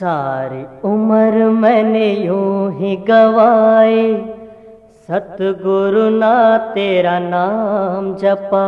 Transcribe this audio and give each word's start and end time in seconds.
सारी 0.00 0.88
उम्र 0.88 1.44
मैंने 1.50 2.06
यूँ 2.14 2.72
ही 2.72 2.96
गवाए। 2.96 4.00
सतगुरु 5.08 6.08
ना 6.10 6.58
तेरा 6.58 7.18
नाम 7.18 8.14
जपा। 8.14 8.64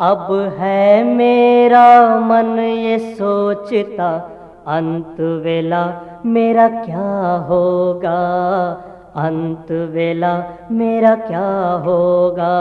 अब 0.00 0.54
है 0.58 1.04
मेरा 1.04 1.88
मन 2.20 2.58
ये 2.58 2.98
सोचता, 2.98 4.08
अंत 4.68 5.20
वेला 5.20 5.84
मेरा 6.26 6.68
क्या 6.68 7.36
होगा? 7.48 8.18
अंत 9.16 9.72
वेला 9.72 10.32
मेरा 10.70 11.14
क्या 11.14 11.48
होगा? 11.84 12.54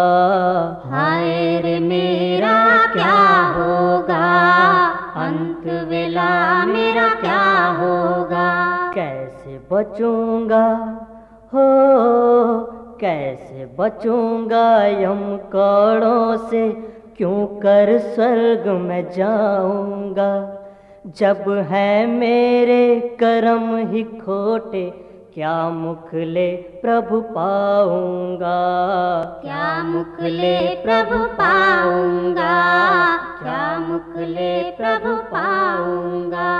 हाय 0.85 1.61
रे 1.61 1.79
मेरा 1.79 2.85
क्या 2.93 3.17
होगा? 3.57 4.94
अंत 5.15 5.89
वेला 5.89 6.65
मेरा 6.65 7.09
क्या 7.09 7.65
होगा? 7.67 8.75
कैसे 8.95 9.59
बचूँगा? 9.71 10.65
हो 11.53 11.67
कैसे 13.01 13.75
बचूँगा 13.79 14.85
यम 14.85 15.37
कौड़ों 15.37 16.37
से? 16.37 16.71
क्यों 17.17 17.47
कर 17.47 17.97
स्वर्ग 17.97 18.67
में 18.67 19.11
जाऊँगा? 19.11 20.61
जब 21.07 21.65
है 21.69 22.05
मेरे 22.05 22.99
कर्म 22.99 23.77
ही 23.77 24.03
खोटे 24.03 24.89
क्या 25.33 25.69
मुख 25.69 26.13
ले 26.13 26.51
प्रभु 26.55 27.21
पाऊँगा? 27.21 28.59
क्या 29.41 29.83
मुख 29.83 30.21
ले 30.21 30.75
प्रभु 30.75 31.23
पाऊँगा? 31.25 32.51
मुख 33.47 34.17
ले 34.17 34.71
प्रभु 34.71 35.15
पाऊँगा। 35.15 36.51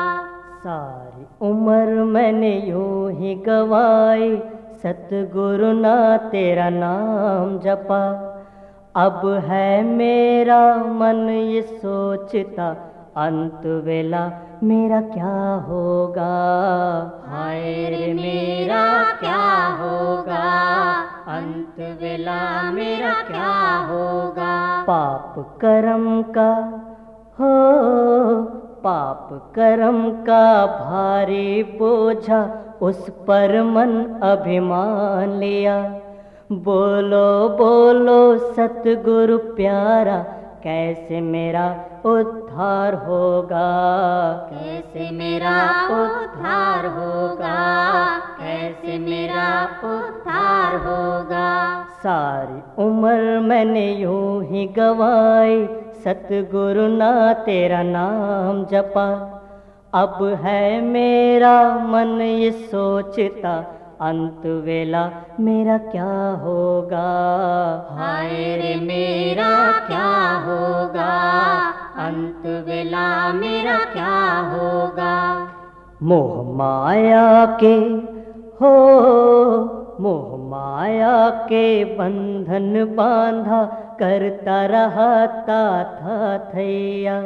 सारी 0.57 1.49
उम्र 1.49 2.03
मैंने 2.03 2.59
यूँ 2.59 3.11
ही 3.11 3.35
गवाई 3.35 4.37
सतगुरु 4.83 5.71
ना 5.73 6.17
तेरा 6.17 6.69
नाम 6.69 7.59
जपा। 7.59 8.01
अब 8.95 9.43
है 9.45 9.83
मेरा 9.83 10.75
मन 10.75 11.29
ये 11.29 11.61
सोचता 11.61 12.69
अंत 13.17 13.61
वेला 13.65 14.31
मेरा 14.63 15.01
क्या 15.01 15.63
होगा? 15.67 16.33
हाय 17.27 17.61
रे 17.89 18.13
मेरा 18.13 19.03
क्या 19.13 19.65
होगा? 19.65 20.43
अंत 21.27 22.01
वेला 22.01 22.71
मेरा 22.71 23.13
क्या 23.13 23.77
होगा? 23.77 24.44
पाप 24.87 25.57
कर्म 25.61 26.21
का, 26.21 26.53
हो, 27.39 27.53
पाप 28.83 29.53
कर्म 29.55 30.09
का 30.11 30.65
भारी 30.65 31.63
बोझा 31.63 32.49
उस 32.81 33.09
पर 33.09 33.63
मन 33.63 34.19
अभिमान 34.23 35.29
लिया। 35.29 35.81
बोलो 36.51 37.49
बोलो, 37.49 38.37
सतगुरु 38.37 39.37
प्यारा, 39.37 40.17
कैसे 40.63 41.21
मेरा 41.21 41.65
उद्धार 42.05 42.93
होगा? 42.93 43.71
कैसे 44.53 45.11
मेरा 45.11 45.85
उद्धार 45.85 46.85
होगा? 46.85 48.17
कैसे 48.19 48.99
मेरा 48.99 49.63
उद्धार 49.83 50.75
होगा? 50.75 51.14
सारी 52.05 52.83
उम्र 52.83 53.39
मैंने 53.39 53.85
यूँ 53.93 54.43
ही 54.43 54.65
गवाई। 54.67 55.65
सतगुरु 56.03 56.87
ना 56.87 57.33
तेरा 57.33 57.81
नाम 57.83 58.65
जपा। 58.65 59.07
अब 59.93 60.17
है 60.41 60.81
मेरा 60.81 61.53
मन 61.87 62.21
ये 62.21 62.51
सोचता 62.51 63.53
अंत 64.01 64.45
वेला 64.45 65.03
मेरा 65.39 65.77
क्या 65.77 66.11
होगा? 66.41 67.05
हाय 67.91 68.29
रे 68.29 68.75
मेरा 68.75 69.51
क्या 69.87 70.11
होगा? 70.41 71.13
अंत 71.97 72.45
वेला 72.67 73.33
मेरा 73.33 73.77
क्या 73.93 74.17
होगा? 74.51 75.15
मोह 76.03 76.43
माया 76.57 77.45
के 77.63 77.75
हो 78.61 78.75
मोह 80.05 80.49
माया 80.49 81.29
के 81.29 81.83
बंधन 81.85 82.95
बांधा 82.95 83.63
करता 83.99 84.65
रहता 84.65 85.61
था 85.83 86.37
थैया 86.37 87.21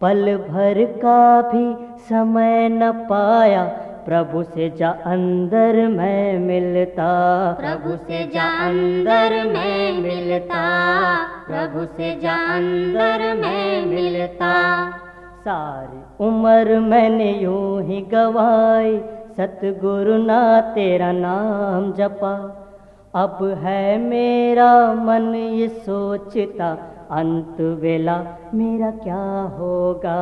पल 0.00 0.36
भर 0.36 0.84
का 0.84 1.42
भी 1.42 1.96
समय 2.00 2.68
न 2.68 2.92
पाया 2.92 3.64
प्रभु 4.04 4.42
से 4.42 4.70
जा 4.70 4.88
अंदर 4.88 5.88
मैं 5.88 6.38
मिलता। 6.38 7.08
प्रभु 7.52 7.96
से 7.96 8.24
जा 8.24 8.68
अंदर 8.68 9.32
मैं 9.46 9.98
मिलता। 9.98 10.62
प्रभु 11.48 11.84
से 11.84 12.20
जा 12.20 12.36
अंदर 12.54 13.34
मैं 13.34 13.86
मिलता। 13.86 14.54
सारी 15.40 16.26
उम्र 16.26 16.80
मैंने 16.80 17.30
यूँ 17.32 17.82
ही 17.82 18.00
गवाई 18.00 18.96
सतगुरु 19.40 20.16
ना 20.16 20.60
तेरा 20.60 21.12
नाम 21.12 21.92
जपा। 21.92 22.64
अब 23.14 23.38
है 23.58 23.98
मेरा 23.98 24.94
मन 24.94 25.34
ये 25.34 25.68
सोचता 25.68 26.70
अंत 27.10 27.60
वेला 27.60 28.16
मेरा 28.54 28.90
क्या 28.90 29.42
होगा? 29.58 30.18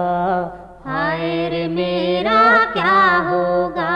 हाय 0.84 1.49
रे 1.49 1.69
मेरा 1.69 2.65
क्या 2.72 3.19
होगा? 3.28 3.91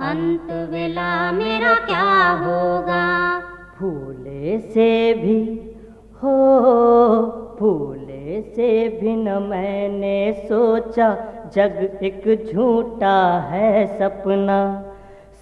अंत 0.00 0.70
वेला 0.70 1.32
मेरा 1.32 1.74
क्या 1.74 2.30
होगा? 2.30 3.40
फूले 3.78 4.58
से 4.58 5.14
भी 5.14 5.40
हो 6.22 6.36
फूले 7.58 7.91
से 8.42 8.88
भी 8.88 9.16
मैंने 9.16 10.32
सोचा, 10.32 11.16
जग 11.54 11.98
एक 12.02 12.52
झूठा 12.52 13.38
है 13.38 13.86
सपना। 13.98 14.88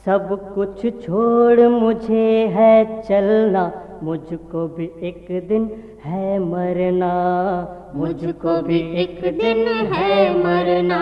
सब 0.05 0.53
कुछ 0.55 1.05
छोड़ 1.05 1.61
मुझे 1.61 2.47
है 2.47 3.03
चलना, 3.03 3.72
मुझको 4.03 4.66
भी 4.69 4.84
एक 5.03 5.27
दिन 5.49 5.71
है 6.05 6.38
मरना। 6.38 7.12
मुझको 7.94 8.62
भी 8.62 8.78
एक 9.03 9.21
दिन 9.22 9.69
है 9.93 10.38
मरना, 10.38 11.00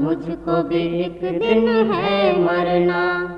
मुझको 0.00 0.62
भी 0.62 1.00
एक 1.00 1.20
दिन 1.22 1.68
है 1.92 2.40
मरना। 2.40 3.31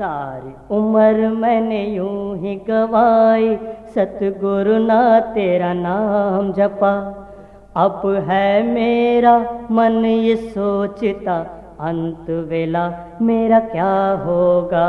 सारी 0.00 0.52
उम्र 0.76 1.28
मैंने 1.28 1.84
यूँ 1.86 2.38
ही 2.38 2.54
गवाई। 2.70 3.56
सतगुरु 3.94 4.78
ना 4.78 5.20
तेरा 5.20 5.72
नाम 5.72 6.52
जपा। 6.52 6.92
अब 7.76 8.02
है 8.28 8.62
मेरा 8.62 9.38
मन 9.70 10.04
ये 10.04 10.36
सोचता 10.36 11.36
अंत 11.80 12.30
वेला 12.48 12.82
मेरा 13.22 13.58
क्या 13.60 13.92
होगा? 14.24 14.88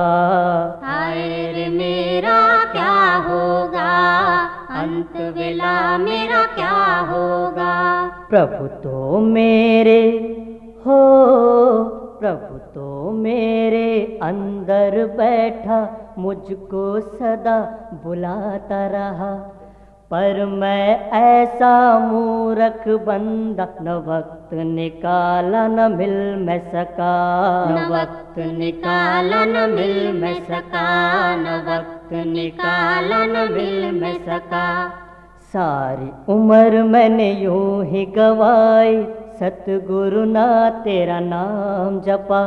हाय 0.83 1.19
रे 1.55 1.67
मेरा 1.67 2.39
क्या 2.71 2.95
होगा? 3.27 3.91
अंत 4.79 5.16
वेला 5.38 5.97
मेरा 5.97 6.44
क्या 6.55 6.97
होगा? 7.11 7.73
प्रभु 8.29 8.67
तो 8.83 9.19
मेरे 9.19 10.01
हो 10.88 11.50
तो 12.75 13.11
मेरे 13.11 14.19
अंदर 14.23 15.05
बैठा 15.05 15.79
मुझको 16.17 16.99
सदा 16.99 17.59
बुलाता 18.03 18.87
रहा। 18.87 19.33
पर 20.11 20.45
मैं 20.45 21.09
ऐसा 21.11 21.99
मूरख 21.99 22.87
बंदा 22.87 23.67
न 23.81 23.89
वक्त 23.89 24.53
निकाला 24.53 25.67
न 25.67 25.91
मिल 25.91 26.35
मैं 26.35 26.59
सका। 26.71 27.13
न 27.69 27.91
वक्त 27.91 28.39
निकाला 28.39 29.45
न 29.45 29.69
मिल 29.69 30.21
मैं 30.21 30.33
सका। 30.33 31.35
न 31.35 31.63
वक्त 31.69 32.13
निकाला 32.13 33.25
न 33.25 33.51
मिल 33.53 34.01
मैं 34.01 34.13
सका। 34.25 34.89
सारी 35.53 36.33
उम्र 36.33 36.83
मैंने 36.83 37.31
यूं 37.31 37.85
ही 37.85 38.06
गवाई 38.06 39.03
सतगुरु 39.41 40.23
ना 40.25 40.47
तेरा 40.69 41.19
नाम 41.19 41.99
जपा। 42.01 42.41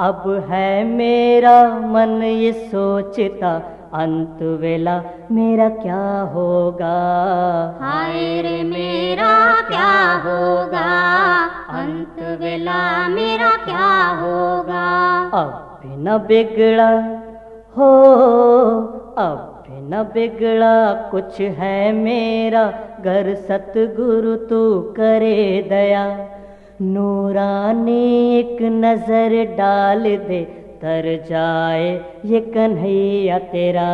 अब 0.00 0.46
है 0.50 0.84
मेरा 0.84 1.52
मन 1.92 2.22
ये 2.22 2.52
सोचता 2.52 3.50
अंत 3.94 4.42
वेला 4.60 4.96
मेरा 5.30 5.68
क्या 5.68 6.00
होगा? 6.34 6.96
हाय 7.82 8.42
रे 8.42 8.62
मेरा 8.62 9.30
क्या 9.60 9.92
होगा? 10.24 10.88
अंत 11.78 12.40
वेला 12.40 13.08
मेरा 13.08 13.50
क्या 13.64 13.90
होगा? 14.20 14.86
अब 15.34 15.80
भी 15.82 15.96
न 15.96 16.18
बिगड़ा 16.18 16.90
हो 17.78 17.92
अब 19.18 19.47
न 19.70 20.02
बिगड़ा 20.14 20.92
कुछ 21.10 21.40
है 21.40 21.92
मेरा 21.92 22.64
घर 23.04 23.34
सतगुरु 23.48 24.36
तू 24.46 24.60
करे 24.96 25.62
दया। 25.70 26.04
नूरानी 26.82 28.04
एक 28.38 28.62
नजर 28.74 29.34
डाल 29.56 30.02
दे 30.28 30.40
तर 30.82 31.06
जाए 31.28 31.88
ये 32.24 32.40
कन्हैया 32.54 33.38
तेरा। 33.52 33.88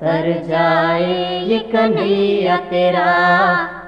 तर 0.00 0.30
जाए 0.42 1.40
ये 1.44 1.58
कन्हैया 1.72 2.56
तेरा 2.70 3.06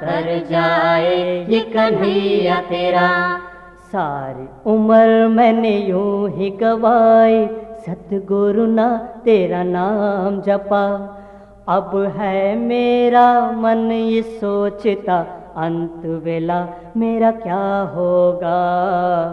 तर 0.00 0.26
जाए 0.50 1.14
ये 1.49 1.60
कन्हैया 1.75 2.60
तेरा। 2.62 3.08
सारी 3.93 4.46
उम्र 4.70 5.26
मैंने 5.28 5.76
यूं 5.78 6.31
ही 6.31 6.50
गवाई 6.62 7.44
सतगुरु 7.87 8.67
ना, 8.67 8.97
तेरा 8.97 9.63
नाम 9.63 10.41
जपा। 10.41 10.85
अब 11.69 12.13
है 12.17 12.57
मेरा 12.57 13.53
मन 13.53 13.93
ये 13.93 14.23
सोचता, 14.23 15.19
अंत 15.57 16.03
वेला 16.25 16.69
मेरा 16.97 17.31
क्या 17.31 17.91
होगा? 17.95 18.59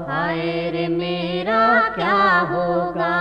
हाय 0.09 0.69
रे 0.69 0.87
मेरा 0.87 1.79
क्या 1.89 2.39
होगा? 2.39 3.13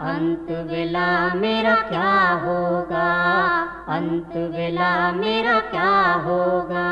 अंत 0.00 0.46
वेला 0.70 1.34
मेरा 1.34 1.74
क्या 1.74 2.14
होगा? 2.44 3.08
अंत 3.88 4.36
वेला 4.36 5.12
मेरा 5.12 5.58
क्या 5.60 6.12
होगा? 6.12 6.88